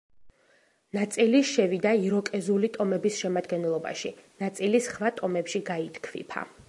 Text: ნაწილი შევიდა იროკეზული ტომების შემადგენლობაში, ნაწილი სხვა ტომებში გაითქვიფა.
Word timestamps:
ნაწილი 0.97 1.41
შევიდა 1.49 1.91
იროკეზული 2.07 2.71
ტომების 2.77 3.19
შემადგენლობაში, 3.25 4.13
ნაწილი 4.45 4.83
სხვა 4.87 5.13
ტომებში 5.21 5.63
გაითქვიფა. 5.71 6.49